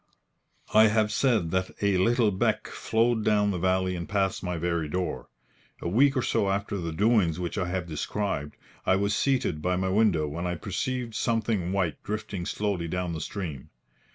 [0.73, 4.89] I have said that a little beck flowed down the valley and past my very
[4.89, 5.29] door.
[5.79, 9.75] A week or so after the doings which I have described, I was seated by
[9.75, 13.69] my window when I perceived something white drifting slowly down the stream.